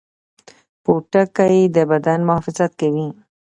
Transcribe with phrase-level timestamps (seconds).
[0.83, 3.07] پوټکی د بدن محافظت کوي